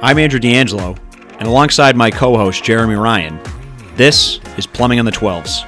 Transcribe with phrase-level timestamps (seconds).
[0.00, 0.94] I'm Andrew D'Angelo,
[1.40, 3.40] and alongside my co host Jeremy Ryan,
[3.96, 5.64] this is Plumbing on the 12s.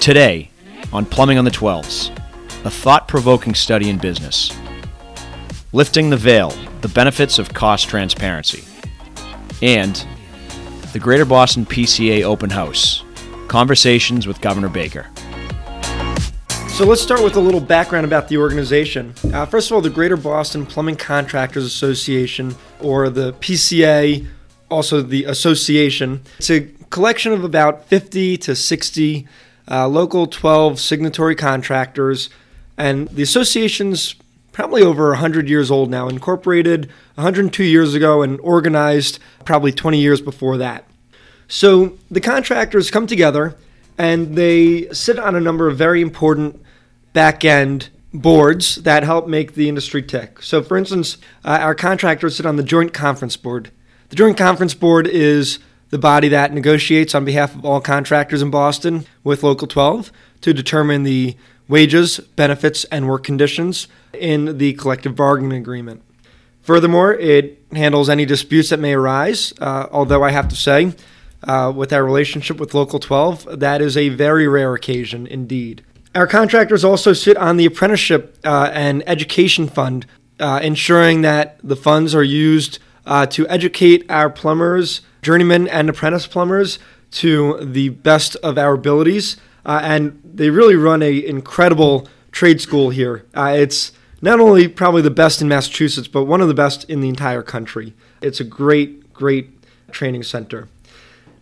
[0.00, 0.48] Today,
[0.94, 2.08] on Plumbing on the 12s,
[2.64, 4.50] a thought provoking study in business.
[5.74, 8.64] Lifting the Veil The Benefits of Cost Transparency.
[9.60, 10.06] And
[10.94, 13.04] the Greater Boston PCA Open House
[13.48, 15.06] Conversations with Governor Baker.
[16.76, 19.14] So let's start with a little background about the organization.
[19.32, 24.26] Uh, first of all, the Greater Boston Plumbing Contractors Association, or the PCA,
[24.70, 29.26] also the association, it's a collection of about 50 to 60
[29.70, 32.28] uh, local 12 signatory contractors,
[32.76, 34.14] and the association's
[34.52, 40.20] probably over 100 years old now, incorporated 102 years ago and organized probably 20 years
[40.20, 40.84] before that.
[41.48, 43.56] So the contractors come together
[43.96, 46.64] and they sit on a number of very important
[47.16, 50.42] back end boards that help make the industry tick.
[50.42, 53.70] So, for instance, uh, our contractors sit on the Joint Conference Board.
[54.10, 55.58] The Joint Conference Board is
[55.88, 60.52] the body that negotiates on behalf of all contractors in Boston with Local 12 to
[60.52, 66.02] determine the wages, benefits, and work conditions in the collective bargaining agreement.
[66.60, 70.92] Furthermore, it handles any disputes that may arise, uh, although I have to say,
[71.44, 75.82] uh, with our relationship with Local 12, that is a very rare occasion indeed.
[76.16, 80.06] Our contractors also sit on the apprenticeship uh, and education fund,
[80.40, 86.26] uh, ensuring that the funds are used uh, to educate our plumbers, journeymen, and apprentice
[86.26, 86.78] plumbers
[87.10, 89.36] to the best of our abilities.
[89.66, 93.26] Uh, and they really run an incredible trade school here.
[93.34, 93.92] Uh, it's
[94.22, 97.42] not only probably the best in Massachusetts, but one of the best in the entire
[97.42, 97.92] country.
[98.22, 99.50] It's a great, great
[99.92, 100.66] training center.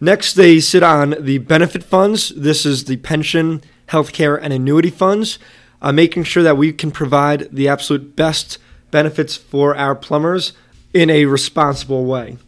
[0.00, 2.31] Next, they sit on the benefit funds.
[2.31, 5.38] This is the pension healthcare, and annuity funds,
[5.82, 8.59] uh, making sure that we can provide the absolute best
[8.91, 10.53] benefits for our plumbers
[10.92, 12.38] in a responsible way.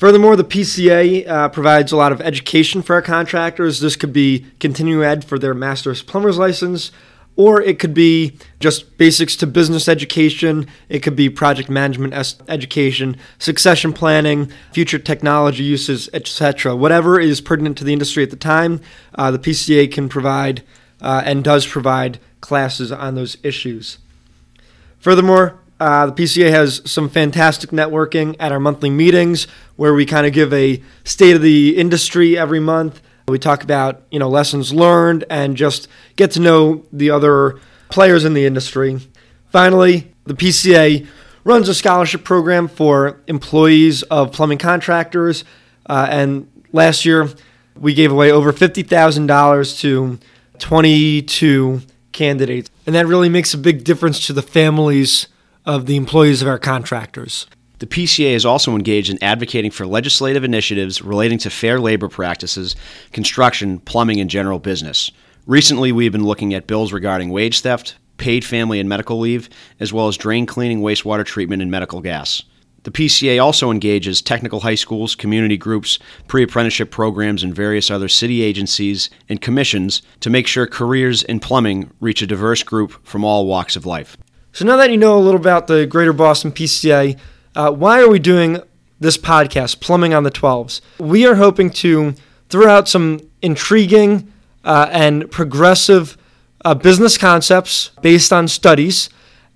[0.00, 3.80] Furthermore, the PCA uh, provides a lot of education for our contractors.
[3.80, 6.90] This could be continuing ed for their master's plumber's license,
[7.36, 10.66] or it could be just basics to business education.
[10.88, 12.14] It could be project management
[12.48, 16.74] education, succession planning, future technology uses, etc.
[16.74, 18.80] Whatever is pertinent to the industry at the time,
[19.16, 20.62] uh, the PCA can provide
[21.00, 23.98] uh, and does provide classes on those issues.
[24.98, 29.46] Furthermore, uh, the PCA has some fantastic networking at our monthly meetings
[29.76, 33.00] where we kind of give a state of the industry every month.
[33.28, 37.58] We talk about you know lessons learned and just get to know the other
[37.88, 39.00] players in the industry.
[39.50, 41.06] Finally, the PCA
[41.44, 45.44] runs a scholarship program for employees of plumbing contractors,
[45.86, 47.28] uh, and last year
[47.74, 50.18] we gave away over fifty thousand dollars to
[50.60, 51.82] 22
[52.12, 52.70] candidates.
[52.86, 55.28] And that really makes a big difference to the families
[55.66, 57.46] of the employees of our contractors.
[57.78, 62.76] The PCA is also engaged in advocating for legislative initiatives relating to fair labor practices,
[63.12, 65.10] construction, plumbing, and general business.
[65.46, 69.48] Recently, we've been looking at bills regarding wage theft, paid family and medical leave,
[69.80, 72.42] as well as drain cleaning, wastewater treatment, and medical gas.
[72.82, 75.98] The PCA also engages technical high schools, community groups,
[76.28, 81.40] pre apprenticeship programs, and various other city agencies and commissions to make sure careers in
[81.40, 84.16] plumbing reach a diverse group from all walks of life.
[84.52, 87.18] So, now that you know a little about the Greater Boston PCA,
[87.54, 88.60] uh, why are we doing
[88.98, 90.80] this podcast, Plumbing on the 12s?
[90.98, 92.14] We are hoping to
[92.48, 94.32] throw out some intriguing
[94.64, 96.16] uh, and progressive
[96.64, 99.10] uh, business concepts based on studies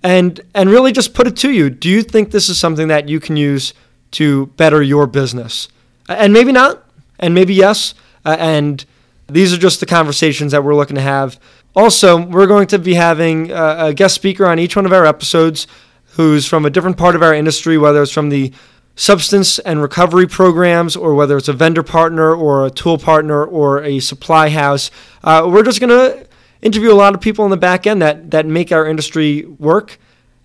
[0.05, 1.69] and and really just put it to you.
[1.71, 3.73] Do you think this is something that you can use
[4.11, 5.67] to better your business?
[6.07, 6.83] And maybe not,
[7.19, 7.95] and maybe yes.
[8.23, 8.85] Uh, and
[9.27, 11.39] these are just the conversations that we're looking to have.
[11.75, 15.67] Also, we're going to be having a, guest speaker on each one of our episodes
[16.13, 18.53] who's from a different part of our industry, whether it's from the
[18.95, 23.83] substance and recovery programs, or whether it's a vendor partner, or a tool partner, or
[23.83, 24.89] a supply house.
[25.23, 26.24] Uh, we're just going to
[26.65, 29.97] interview a lot of people in the back end that that make our industry work,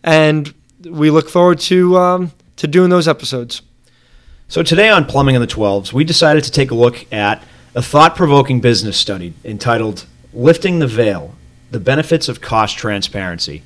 [0.05, 3.63] and we look forward to um, to doing those episodes.
[4.47, 7.43] So today on Plumbing in the 12s, we decided to take a look at
[7.75, 11.35] a thought-provoking business study entitled "Lifting the Veil:
[11.71, 13.63] The Benefits of Cost Transparency."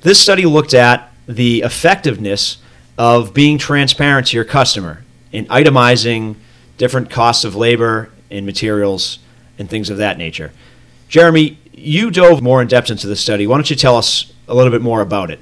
[0.00, 2.58] This study looked at the effectiveness
[2.98, 6.36] of being transparent to your customer in itemizing
[6.76, 9.20] different costs of labor and materials
[9.58, 10.52] and things of that nature.
[11.08, 13.46] Jeremy, you dove more in depth into the study.
[13.46, 15.40] Why don't you tell us a little bit more about it?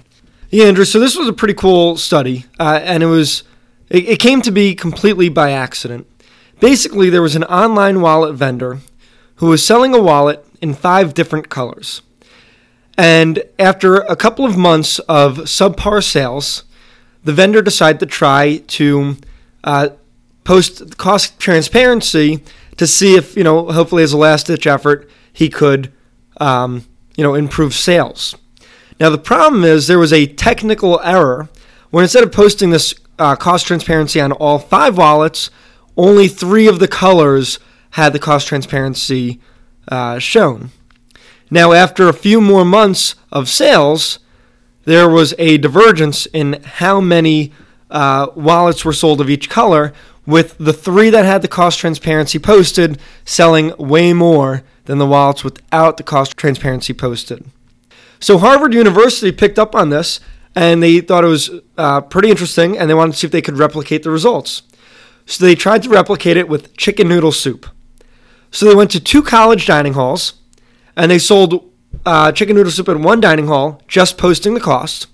[0.50, 0.84] Yeah, Andrew.
[0.84, 3.44] So this was a pretty cool study, uh, and it was
[3.88, 6.06] it, it came to be completely by accident.
[6.61, 8.81] Basically, there was an online wallet vendor
[9.37, 12.02] who was selling a wallet in five different colors.
[12.96, 16.64] And after a couple of months of subpar sales,
[17.25, 19.17] the vendor decided to try to
[19.64, 19.88] uh,
[20.44, 22.43] post cost transparency
[22.76, 25.93] to see if, you know, hopefully as a last ditch effort, he could,
[26.43, 26.85] um,
[27.17, 28.35] you know, improve sales.
[28.99, 31.49] Now, the problem is there was a technical error
[31.91, 35.50] when instead of posting this uh, cost transparency on all five wallets,
[35.97, 37.61] only three of the colors
[37.91, 39.41] had the cost transparency
[39.89, 40.71] uh, shown.
[41.50, 44.19] Now, after a few more months of sales,
[44.85, 47.53] there was a divergence in how many
[47.91, 49.93] uh, wallets were sold of each color,
[50.27, 55.44] with the three that had the cost transparency posted selling way more than the wallets
[55.44, 57.44] without the cost transparency posted.
[58.20, 60.20] So Harvard University picked up on this
[60.55, 63.43] and they thought it was uh, pretty interesting and they wanted to see if they
[63.43, 64.62] could replicate the results.
[65.26, 67.67] So they tried to replicate it with chicken noodle soup.
[68.50, 70.34] So they went to two college dining halls
[70.96, 71.73] and they sold
[72.05, 75.06] uh, chicken noodle soup at one dining hall, just posting the cost,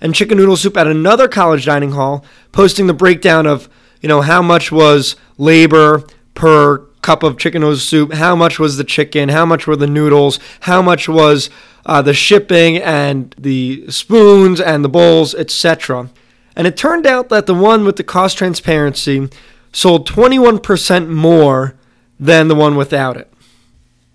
[0.00, 3.68] and chicken noodle soup at another college dining hall, posting the breakdown of
[4.00, 6.04] you know how much was labor
[6.34, 9.86] per cup of chicken noodle soup, how much was the chicken, how much were the
[9.86, 11.50] noodles, how much was
[11.86, 16.10] uh, the shipping and the spoons and the bowls, etc.
[16.56, 19.28] And it turned out that the one with the cost transparency
[19.72, 21.74] sold 21% more
[22.18, 23.32] than the one without it.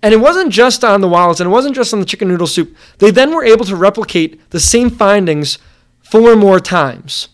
[0.02, 2.46] And it wasn't just on the wallets and it wasn't just on the chicken noodle
[2.46, 2.76] soup.
[2.98, 5.58] They then were able to replicate the same findings
[6.00, 7.28] four more times.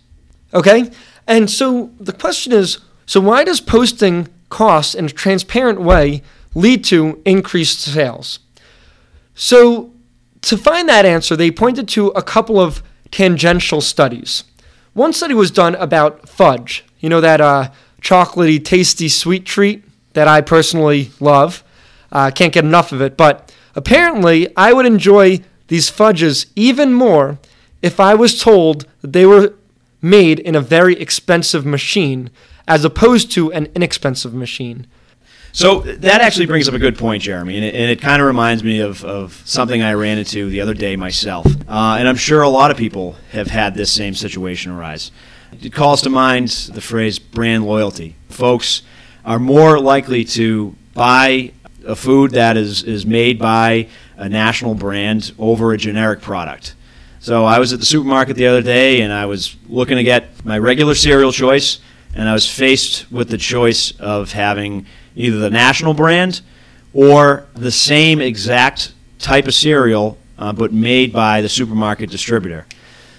[0.54, 0.90] Okay?
[1.26, 6.22] And so the question is so why does posting costs in a transparent way
[6.54, 8.40] lead to increased sales?
[9.34, 9.92] So
[10.42, 14.44] to find that answer, they pointed to a couple of tangential studies.
[14.92, 17.70] One study was done about fudge, you know, that uh,
[18.02, 21.62] chocolatey, tasty sweet treat that I personally love.
[22.12, 27.38] Uh, can't get enough of it, but apparently I would enjoy these fudges even more
[27.82, 29.54] if I was told that they were
[30.02, 32.30] made in a very expensive machine
[32.66, 34.86] as opposed to an inexpensive machine.
[35.52, 38.28] So that actually brings up a good point, Jeremy, and it, and it kind of
[38.28, 41.46] reminds me of, of something I ran into the other day myself.
[41.68, 45.10] Uh, and I'm sure a lot of people have had this same situation arise.
[45.60, 48.14] It calls to mind the phrase brand loyalty.
[48.28, 48.82] Folks
[49.24, 51.52] are more likely to buy
[51.84, 56.74] a food that is, is made by a national brand over a generic product.
[57.22, 60.42] So I was at the supermarket the other day and I was looking to get
[60.42, 61.78] my regular cereal choice,
[62.14, 66.40] and I was faced with the choice of having either the national brand
[66.94, 72.66] or the same exact type of cereal, uh, but made by the supermarket distributor.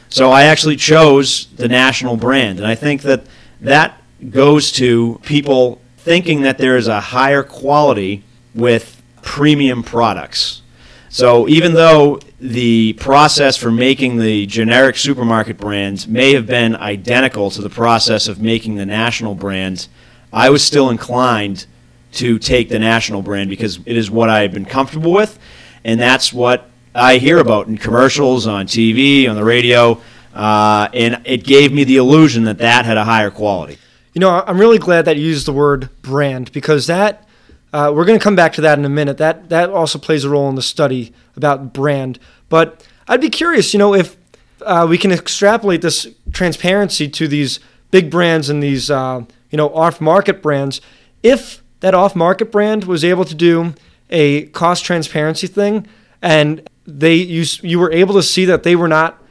[0.10, 3.28] So I actually chose the national brand, and I think that
[3.62, 4.02] that
[4.32, 8.24] goes to people thinking that there is a higher quality
[8.56, 10.64] with premium products.
[11.10, 17.52] So even though the process for making the generic supermarket brands may have been identical
[17.52, 19.90] to the process of making the national brands,
[20.34, 21.68] I was still inclined
[22.14, 25.38] to take the national brand because it is what I have been comfortable with,
[25.84, 30.02] and that's what I hear about in commercials, on TV, on the radio,
[30.34, 33.78] uh, and it gave me the illusion that that had a higher quality.
[34.14, 37.28] You know, I'm really glad that you used the word brand because that
[37.74, 39.18] uh, we're going to come back to that in a minute.
[39.18, 42.20] That that also plays a role in the study about brand.
[42.50, 44.18] But I'd be curious, you know, if
[44.66, 47.60] uh, we can extrapolate this transparency to these
[47.90, 50.82] big brands and these uh, you know off-market brands,
[51.24, 53.74] if that off market brand was able to do
[54.10, 55.88] a cost transparency thing
[56.22, 59.22] and they you you were able to see that they were not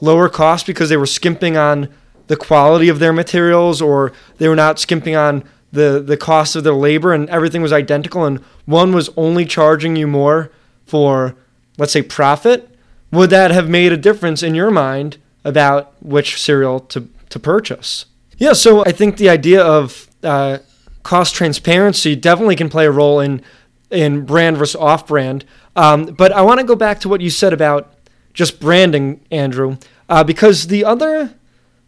[0.00, 1.88] lower cost because they were skimping on
[2.28, 6.64] the quality of their materials or they were not skimping on the the cost of
[6.64, 10.50] their labor and everything was identical and one was only charging you more
[10.86, 11.34] for
[11.76, 12.74] let's say profit
[13.10, 18.06] would that have made a difference in your mind about which cereal to to purchase
[18.38, 20.58] yeah so i think the idea of uh,
[21.02, 23.42] cost transparency definitely can play a role in
[23.90, 25.44] in brand versus off brand.
[25.76, 27.94] Um, but I want to go back to what you said about
[28.34, 31.34] just branding, Andrew, uh, because the other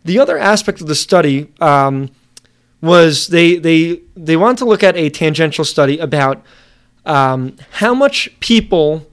[0.05, 2.11] the other aspect of the study um,
[2.81, 6.43] was they they they want to look at a tangential study about
[7.05, 9.07] um, how much people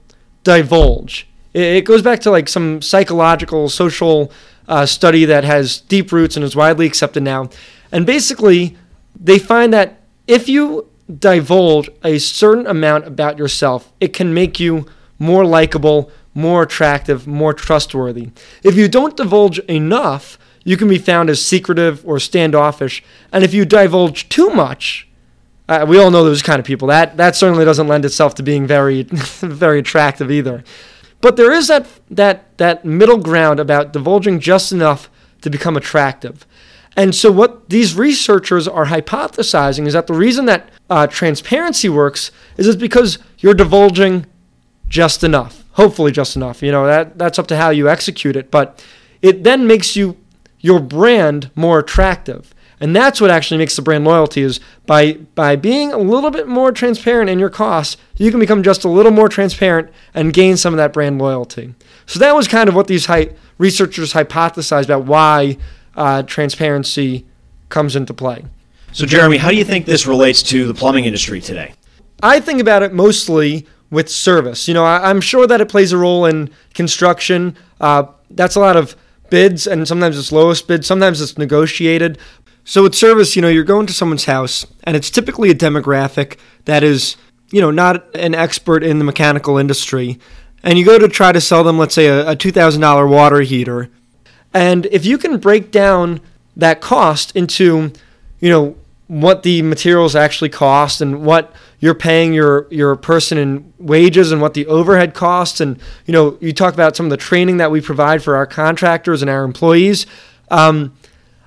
[0.44, 1.26] divulge.
[1.54, 4.30] It, it, goes back to like some psychological social
[4.68, 7.50] uh, study that has deep roots and is widely accepted now,
[7.92, 8.76] and basically
[9.18, 14.86] they find that if you divulge a certain amount about yourself, it can make you
[15.18, 18.30] more likable, more attractive, more trustworthy.
[18.62, 23.02] If you don't divulge enough, you can be found as secretive or standoffish.
[23.32, 25.08] And if you divulge too much,
[25.66, 26.88] uh, we all know those kind of people.
[26.88, 29.02] That that certainly doesn't lend itself to being very
[29.40, 30.62] very attractive either.
[31.22, 35.08] But there is that that that middle ground about divulging just enough
[35.40, 36.46] to become attractive.
[36.98, 42.30] And so, what these researchers are hypothesizing is that the reason that uh, transparency works
[42.58, 44.26] is it's because you're divulging
[44.86, 46.62] just enough, hopefully just enough.
[46.62, 48.84] You know that that's up to how you execute it, but
[49.22, 50.18] it then makes you
[50.60, 52.54] your brand more attractive.
[52.80, 56.46] And that's what actually makes the brand loyalty is by by being a little bit
[56.46, 60.56] more transparent in your costs, you can become just a little more transparent and gain
[60.56, 61.74] some of that brand loyalty.
[62.06, 65.58] So that was kind of what these hy- researchers hypothesized about why
[65.96, 67.26] uh, transparency
[67.68, 68.44] comes into play.
[68.92, 71.74] So Jeremy, how do you think this relates to the plumbing industry today?
[72.22, 74.68] I think about it mostly with service.
[74.68, 77.56] You know, I, am sure that it plays a role in construction.
[77.80, 78.96] Uh, that's a lot of
[79.30, 82.18] bids, and sometimes it's lowest bid, sometimes it's negotiated.
[82.64, 86.38] So with service, you know, you're going to someone's house, and it's typically a demographic
[86.66, 87.16] that is,
[87.50, 90.18] you know, not an expert in the mechanical industry.
[90.62, 93.90] And you go to try to sell them, let's say, a, a $2,000 water heater.
[94.52, 96.20] And if you can break down
[96.56, 97.92] that cost into,
[98.40, 98.76] you know,
[99.08, 104.40] what the materials actually cost and what you're paying your your person in wages and
[104.40, 107.70] what the overhead costs and you know you talk about some of the training that
[107.70, 110.06] we provide for our contractors and our employees
[110.50, 110.94] um,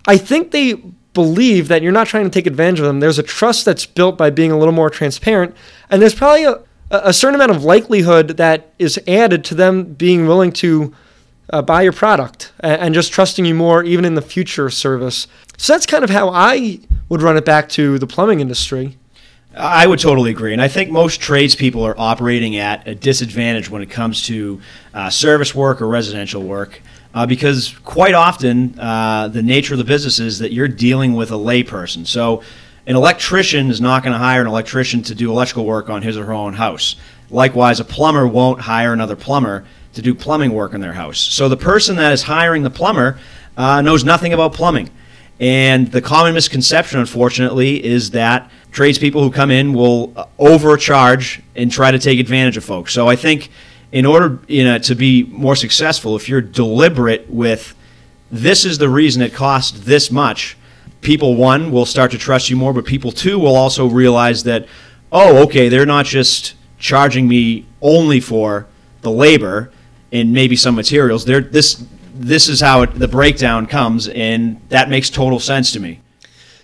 [0.08, 0.76] i think they
[1.14, 3.00] believe that you're not trying to take advantage of them.
[3.00, 5.56] There's a trust that's built by being a little more transparent,
[5.90, 10.28] and there's probably a, a certain amount of likelihood that is added to them being
[10.28, 10.94] willing to
[11.50, 15.28] uh, buy your product and, and just trusting you more, even in the future service.
[15.62, 18.98] So that's kind of how I would run it back to the plumbing industry.
[19.56, 23.84] I would totally agree, and I think most tradespeople are operating at a disadvantage when
[23.84, 24.60] it comes to
[24.96, 26.82] uh, service work or residential work
[27.14, 31.30] uh, because quite often uh, the nature of the business is that you're dealing with
[31.30, 32.08] a layperson.
[32.08, 32.42] So
[32.88, 36.18] an electrician is not going to hire an electrician to do electrical work on his
[36.18, 36.96] or her own house.
[37.30, 39.64] Likewise, a plumber won't hire another plumber
[39.94, 41.20] to do plumbing work in their house.
[41.20, 43.20] So the person that is hiring the plumber
[43.56, 44.90] uh, knows nothing about plumbing.
[45.42, 51.70] And the common misconception, unfortunately, is that tradespeople who come in will uh, overcharge and
[51.70, 52.94] try to take advantage of folks.
[52.94, 53.50] So I think
[53.92, 57.76] in order you know to be more successful if you're deliberate with
[58.32, 60.58] this is the reason it costs this much
[61.02, 64.66] people one will start to trust you more but people two will also realize that
[65.12, 68.66] oh okay they're not just charging me only for
[69.02, 69.72] the labor
[70.12, 71.84] and maybe some materials they're this
[72.22, 76.00] this is how it, the breakdown comes and that makes total sense to me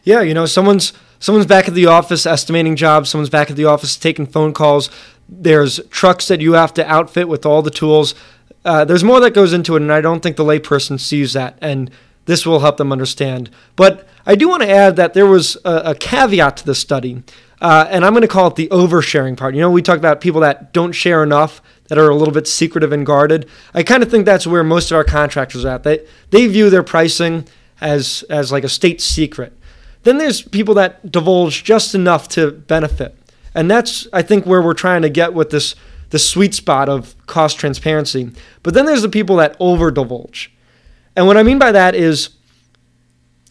[0.03, 3.65] yeah you know someone's someone's back at the office estimating jobs someone's back at the
[3.65, 4.89] office taking phone calls
[5.29, 8.15] there's trucks that you have to outfit with all the tools.
[8.63, 11.57] Uh, there's more that goes into it, and I don't think the layperson sees that.
[11.61, 11.91] And
[12.25, 13.49] this will help them understand.
[13.75, 17.23] But I do want to add that there was a, a caveat to this study,
[17.61, 19.55] uh, and I'm going to call it the oversharing part.
[19.55, 22.47] You know, we talk about people that don't share enough, that are a little bit
[22.47, 23.47] secretive and guarded.
[23.73, 25.83] I kind of think that's where most of our contractors are at.
[25.83, 27.47] They they view their pricing
[27.81, 29.53] as as like a state secret.
[30.03, 33.15] Then there's people that divulge just enough to benefit.
[33.53, 35.75] And that's, I think, where we're trying to get with this
[36.09, 38.31] the sweet spot of cost transparency.
[38.63, 40.53] But then there's the people that over divulge.
[41.15, 42.29] And what I mean by that is,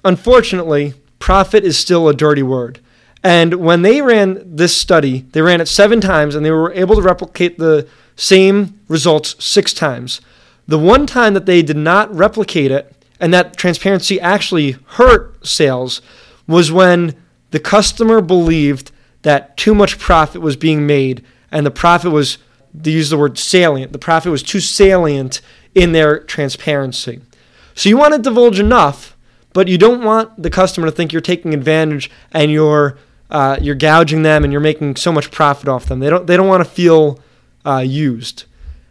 [0.05, 2.81] unfortunately, profit is still a dirty word.
[3.23, 6.95] And when they ran this study, they ran it seven times and they were able
[6.95, 10.20] to replicate the same results six times.
[10.66, 16.02] The one time that they did not replicate it and that transparency actually hurt sales
[16.46, 17.14] was when
[17.50, 18.90] the customer believed
[19.23, 22.38] that too much profit was being made and the profit was
[22.75, 25.40] they use the word salient the profit was too salient
[25.75, 27.20] in their transparency
[27.75, 29.16] so you want to divulge enough
[29.52, 32.99] but you don't want the customer to think you're taking advantage and you're
[33.30, 36.37] uh, you're gouging them and you're making so much profit off them they don't they
[36.37, 37.18] don't want to feel
[37.66, 38.44] uh, used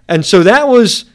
[0.07, 1.05] and so that was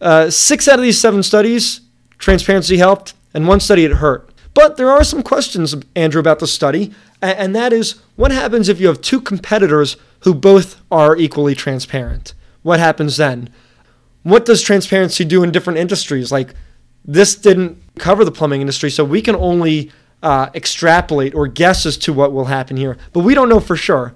[0.00, 1.80] uh, six out of these seven studies
[2.18, 6.46] transparency helped and one study it hurt but there are some questions, Andrew, about the
[6.46, 11.56] study, and that is what happens if you have two competitors who both are equally
[11.56, 12.34] transparent?
[12.62, 13.50] What happens then?
[14.22, 16.30] What does transparency do in different industries?
[16.30, 16.54] Like,
[17.04, 19.90] this didn't cover the plumbing industry, so we can only
[20.22, 23.76] uh, extrapolate or guess as to what will happen here, but we don't know for
[23.76, 24.14] sure.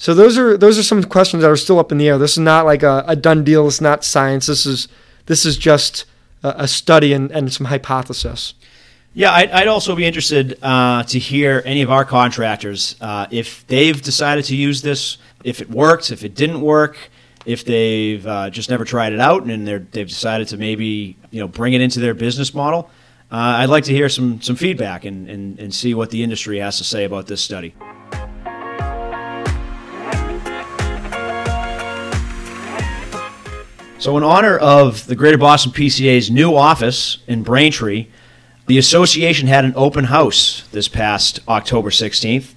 [0.00, 2.16] So those are those are some questions that are still up in the air.
[2.16, 3.66] This is not like a, a done deal.
[3.66, 4.46] It's not science.
[4.46, 4.88] This is
[5.26, 6.06] this is just
[6.42, 8.54] a, a study and, and some hypothesis.
[9.12, 13.66] Yeah, I'd, I'd also be interested uh, to hear any of our contractors uh, if
[13.66, 16.96] they've decided to use this, if it worked, if it didn't work,
[17.44, 21.48] if they've uh, just never tried it out and they've decided to maybe you know
[21.48, 22.88] bring it into their business model.
[23.30, 26.58] Uh, I'd like to hear some some feedback and, and, and see what the industry
[26.60, 27.74] has to say about this study.
[34.00, 38.06] So, in honor of the Greater Boston PCA's new office in Braintree,
[38.66, 42.54] The association had an open house this past October 16th,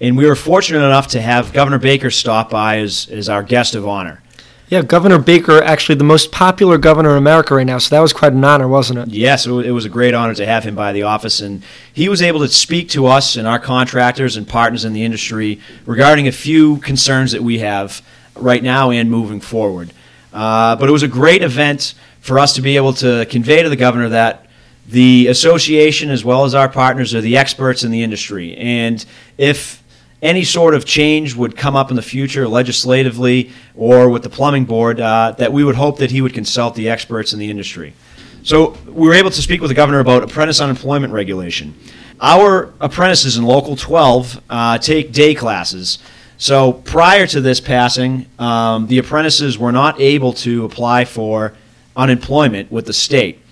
[0.00, 3.76] and we were fortunate enough to have Governor Baker stop by as, as our guest
[3.76, 4.20] of honor.
[4.68, 8.12] Yeah, Governor Baker, actually the most popular governor in America right now, so that was
[8.12, 9.08] quite an honor, wasn't it?
[9.10, 12.20] Yes, it was a great honor to have him by the office, and he was
[12.20, 16.32] able to speak to us and our contractors and partners in the industry regarding a
[16.32, 18.02] few concerns that we have
[18.34, 19.92] right now and moving forward.
[20.32, 23.68] Uh, but it was a great event for us to be able to convey to
[23.68, 24.46] the governor that
[24.86, 28.56] the association, as well as our partners, are the experts in the industry.
[28.56, 29.04] And
[29.38, 29.82] if
[30.22, 34.64] any sort of change would come up in the future legislatively or with the plumbing
[34.64, 37.94] board, uh, that we would hope that he would consult the experts in the industry.
[38.42, 41.74] So we were able to speak with the governor about apprentice unemployment regulation.
[42.20, 45.98] Our apprentices in Local 12 uh, take day classes.
[46.40, 51.52] So prior to this passing, um, the apprentices were not able to apply for
[51.94, 53.42] unemployment with the state.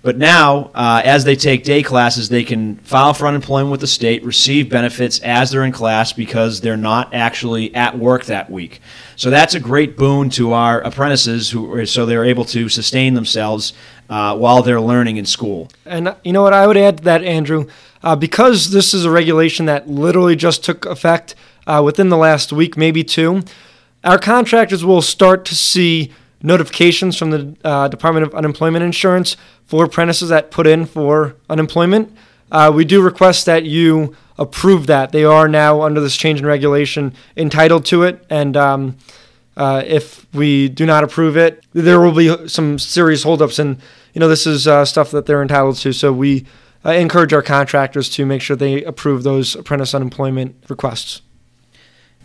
[0.00, 3.86] But now, uh, as they take day classes, they can file for unemployment with the
[3.86, 8.80] state, receive benefits as they're in class because they're not actually at work that week.
[9.16, 13.74] So that's a great boon to our apprentices, who so they're able to sustain themselves
[14.08, 15.68] uh, while they're learning in school.
[15.84, 17.66] And uh, you know what I would add to that, Andrew,
[18.02, 21.34] uh, because this is a regulation that literally just took effect
[21.68, 23.42] uh, within the last week, maybe two.
[24.02, 29.84] Our contractors will start to see notifications from the uh, Department of Unemployment Insurance for
[29.84, 32.16] apprentices that put in for unemployment.
[32.50, 35.12] Uh, we do request that you approve that.
[35.12, 38.24] They are now, under this change in regulation, entitled to it.
[38.30, 38.96] And um,
[39.56, 43.58] uh, if we do not approve it, there will be some serious holdups.
[43.58, 43.78] And,
[44.14, 45.92] you know, this is uh, stuff that they're entitled to.
[45.92, 46.46] So we
[46.84, 51.20] uh, encourage our contractors to make sure they approve those apprentice unemployment requests.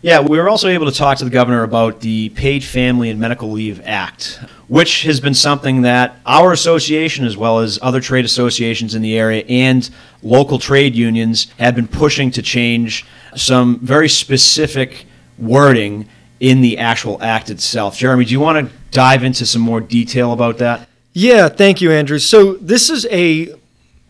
[0.04, 3.18] Yeah, we were also able to talk to the governor about the Paid Family and
[3.18, 4.38] Medical Leave Act,
[4.68, 9.16] which has been something that our association, as well as other trade associations in the
[9.18, 9.88] area and
[10.22, 15.06] local trade unions, have been pushing to change some very specific
[15.38, 16.06] wording
[16.38, 17.96] in the actual act itself.
[17.96, 20.86] Jeremy, do you want to dive into some more detail about that?
[21.14, 22.18] Yeah, thank you, Andrew.
[22.18, 23.54] So, this is a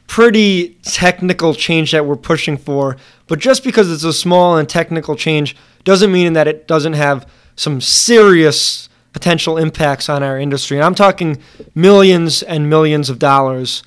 [0.08, 5.16] pretty technical change that we're pushing for, but just because it's a small and technical
[5.16, 10.76] change doesn't mean that it doesn't have some serious potential impacts on our industry.
[10.76, 11.40] And I'm talking
[11.74, 13.82] millions and millions of dollars.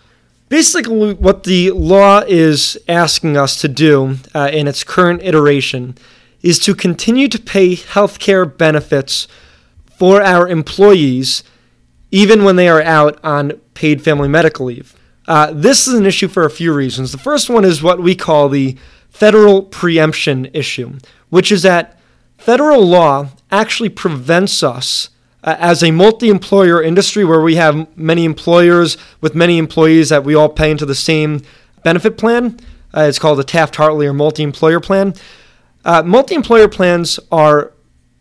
[0.49, 5.97] Basically, what the law is asking us to do uh, in its current iteration
[6.41, 9.27] is to continue to pay health care benefits
[9.97, 11.43] for our employees
[12.11, 14.95] even when they are out on paid family medical leave.
[15.27, 17.11] Uh, this is an issue for a few reasons.
[17.11, 18.77] The first one is what we call the
[19.17, 20.93] federal preemption issue,
[21.29, 21.99] which is that
[22.37, 25.09] federal law actually prevents us
[25.43, 30.23] uh, as a multi employer industry where we have many employers with many employees that
[30.23, 31.41] we all pay into the same
[31.83, 32.59] benefit plan.
[32.95, 35.15] Uh, it's called a Taft Hartley or multi employer plan.
[35.83, 37.73] Uh, multi employer plans are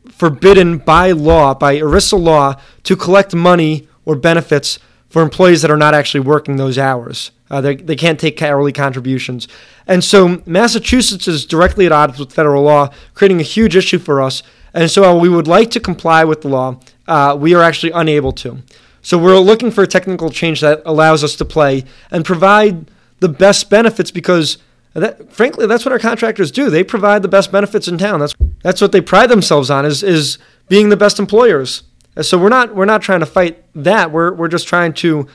[0.09, 2.55] forbidden by law, by ERISA law,
[2.85, 4.79] to collect money or benefits
[5.11, 7.33] for employees that are not actually working those hours.
[7.51, 9.47] Uh, they, they can't take hourly contributions.
[9.87, 14.21] And so Massachusetts is directly at odds with federal law, creating a huge issue for
[14.21, 14.43] us.
[14.75, 17.93] And so while we would like to comply with the law, uh, we are actually
[17.93, 18.59] unable to.
[19.01, 23.29] So we're looking for a technical change that allows us to play and provide the
[23.29, 24.59] best benefits because
[24.95, 26.71] that, frankly, that's what our contractors do.
[26.71, 28.21] They provide the best benefits in town.
[28.21, 31.85] That's that's what they pride themselves on is is being the best employers.
[32.21, 34.11] So we're not we're not trying to fight that.
[34.11, 35.29] We're we're just trying to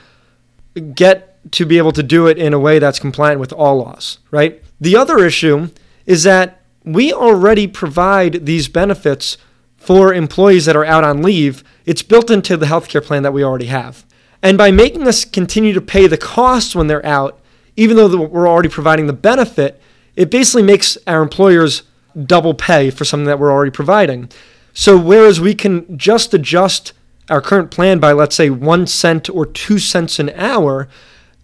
[0.94, 4.18] get to be able to do it in a way that's compliant with all laws,
[4.30, 4.62] right?
[4.80, 5.68] The other issue
[6.06, 9.36] is that we already provide these benefits
[9.76, 11.64] for employees that are out on leave.
[11.84, 14.06] It's built into the healthcare plan that we already have.
[14.42, 17.40] And by making us continue to pay the costs when they're out,
[17.76, 19.80] even though we're already providing the benefit,
[20.16, 21.82] it basically makes our employers
[22.26, 24.28] double pay for something that we're already providing.
[24.72, 26.92] So whereas we can just adjust
[27.28, 30.88] our current plan by, let's say, one cent or two cents an hour,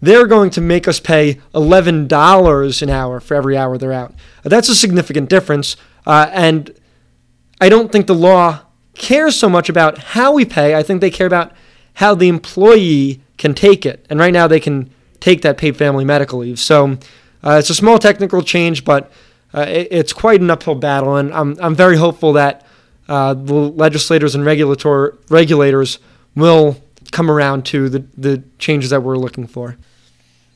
[0.01, 4.13] they're going to make us pay $11 an hour for every hour they're out.
[4.43, 5.75] That's a significant difference.
[6.05, 6.73] Uh, and
[7.59, 8.61] I don't think the law
[8.95, 10.75] cares so much about how we pay.
[10.75, 11.51] I think they care about
[11.95, 14.05] how the employee can take it.
[14.09, 16.59] And right now they can take that paid family medical leave.
[16.59, 16.97] So
[17.43, 19.11] uh, it's a small technical change, but
[19.53, 21.17] uh, it, it's quite an uphill battle.
[21.17, 22.65] And I'm, I'm very hopeful that
[23.07, 25.99] uh, the legislators and regulator, regulators
[26.35, 26.77] will
[27.11, 29.77] come around to the, the changes that we're looking for.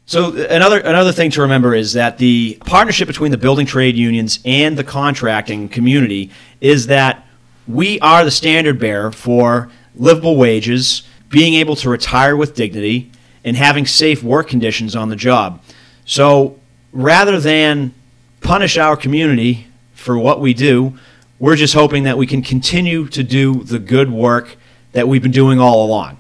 [0.06, 4.40] So another another thing to remember is that the partnership between the building trade unions
[4.44, 7.26] and the contracting community is that
[7.68, 13.12] we are the standard bearer for livable wages, being able to retire with dignity,
[13.46, 15.62] and having safe work conditions on the job.
[16.06, 16.60] So
[16.92, 17.94] rather than
[18.42, 20.98] punish our community for what we do,
[21.40, 24.58] we're just hoping that we can continue to do the good work
[24.92, 26.18] that we've been doing all along.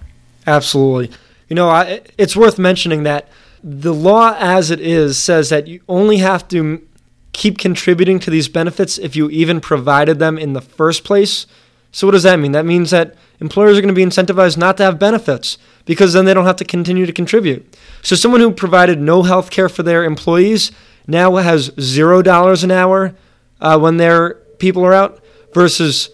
[0.47, 1.15] Absolutely.
[1.49, 3.27] You know, I, it's worth mentioning that
[3.63, 6.85] the law as it is says that you only have to
[7.31, 11.47] keep contributing to these benefits if you even provided them in the first place.
[11.91, 12.51] So, what does that mean?
[12.51, 16.25] That means that employers are going to be incentivized not to have benefits because then
[16.25, 17.77] they don't have to continue to contribute.
[18.01, 20.71] So, someone who provided no health care for their employees
[21.07, 23.15] now has $0 an hour
[23.61, 25.23] uh, when their people are out
[25.53, 26.09] versus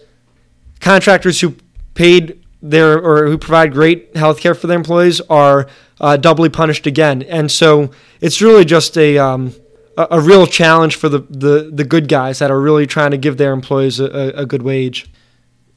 [0.80, 1.56] contractors who
[1.94, 5.66] paid their or who provide great health care for their employees are
[6.00, 7.22] uh, doubly punished again.
[7.22, 9.54] And so it's really just a um,
[9.96, 13.36] a, real challenge for the, the the good guys that are really trying to give
[13.36, 15.10] their employees a, a good wage.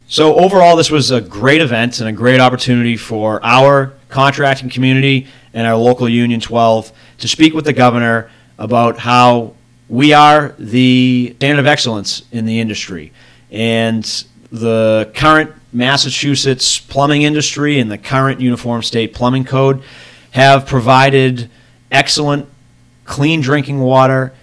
[0.07, 5.27] So overall, this was a great event and a great opportunity for our contracting community
[5.53, 9.55] and our local Union 12 to speak with the governor about how
[9.89, 13.11] we are the standard of excellence in the industry.
[13.49, 14.03] And
[14.51, 19.83] the current Massachusetts plumbing industry and the current Uniform State Plumbing Code
[20.31, 21.49] have provided
[21.91, 22.47] excellent,
[23.05, 24.33] clean drinking water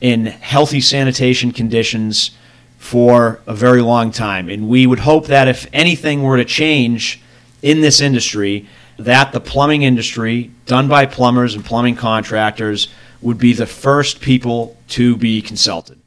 [0.00, 2.32] in healthy sanitation conditions
[2.78, 4.48] for a very long time.
[4.48, 7.20] And we would hope that if anything were to change
[7.62, 8.66] in this industry,
[8.98, 12.88] that the plumbing industry, done by plumbers and plumbing contractors,
[13.20, 15.98] would be the first people to be consulted.